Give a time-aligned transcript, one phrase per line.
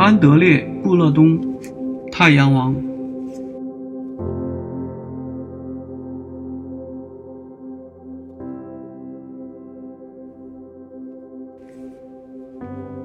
[0.00, 1.38] 安德烈·布勒东，
[2.10, 2.74] 《太阳王》。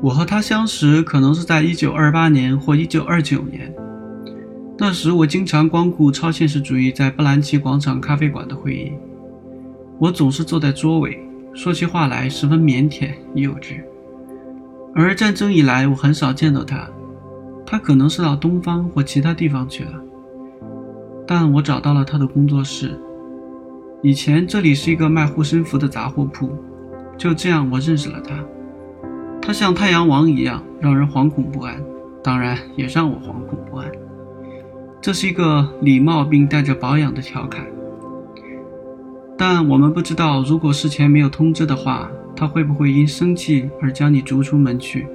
[0.01, 3.75] 我和他相识，可能是在1928年或1929年。
[4.77, 8.93] 那时，我经常光顾超现实主义在布兰奇广场咖啡馆的会议。
[9.99, 11.19] 我总是坐在桌尾，
[11.53, 13.81] 说起话来十分腼腆幼稚。
[14.97, 16.87] 而战争以来，我很少见到他。
[17.65, 19.91] 他可能是到东方或其他地方去了。
[21.27, 22.97] 但我找到了他的工作室。
[24.01, 26.49] 以前这里是一个卖护身符的杂货铺。
[27.17, 28.35] 就这样，我认识了他。
[29.41, 31.81] 他像太阳王一样，让人惶恐不安，
[32.23, 33.91] 当然也让我惶恐不安。
[35.01, 37.65] 这是一个礼貌并带着保养的调侃，
[39.37, 45.07] 但我们不知道，如果事前没有通知的话，他会不会因生气而将你逐出门去。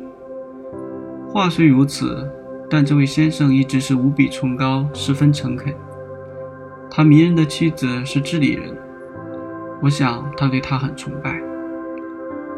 [1.29, 2.29] 话虽如此，
[2.69, 5.73] 但这位先生一直是无比崇高，十分诚恳。
[6.91, 8.77] 他迷人的妻子是智利人，
[9.81, 11.41] 我想他对她很崇拜。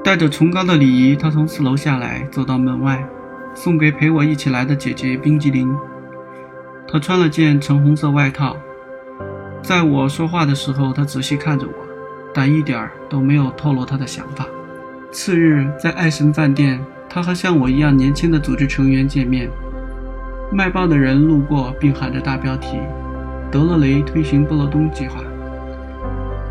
[0.02, 3.06] 带着崇高的礼仪，他从四楼下来，走到门外，
[3.54, 5.72] 送给陪我一起来的姐姐冰激凌。
[6.88, 8.56] 他穿了件橙红色外套，
[9.62, 11.72] 在我说话的时候，他仔细看着我，
[12.34, 14.44] 但一点儿都没有透露他的想法。
[15.12, 19.46] 次日，在爱神饭店，他和像我一样年轻的组织成员见面。
[20.50, 22.78] 卖报的人路过，并喊着大标题
[23.52, 25.20] ：“德勒雷推行布勒东计划。”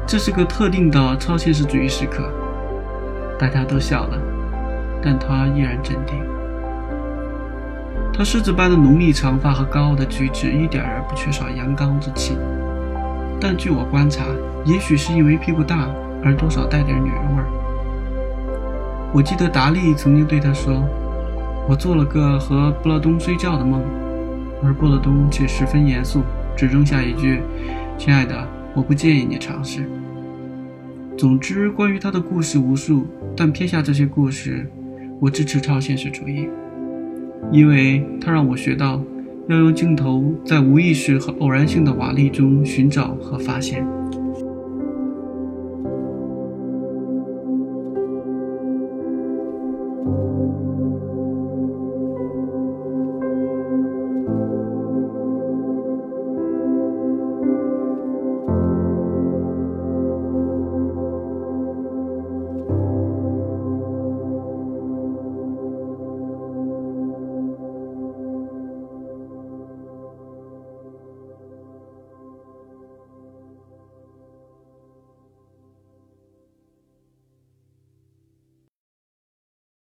[0.05, 2.31] 这是个特定的超现实主义时刻。
[3.39, 4.19] 大家都笑了，
[5.01, 6.15] 但他依然镇定。
[8.13, 12.37] 他狮子般的浓密长发和高傲的举止，一点儿不缺少阳刚之气。
[13.39, 14.23] 但据我观察，
[14.65, 15.89] 也许是因为屁股大，
[16.23, 17.47] 而多少带点女人味儿。
[19.13, 20.81] 我记得达利曾经对他说
[21.67, 23.81] ：“我做了个和布勒东睡觉的梦。”
[24.63, 26.21] 而布勒东却十分严肃，
[26.55, 27.41] 只扔下一句
[27.97, 29.89] ：“亲爱的，我不建议你尝试。”
[31.17, 33.05] 总之，关于他的故事无数，
[33.35, 34.65] 但撇下这些故事，
[35.19, 36.47] 我支持超现实主义。
[37.51, 39.01] 因为他让我学到，
[39.49, 43.85] 要用镜头在无意识和偶然性的瓦砾中寻找和发现。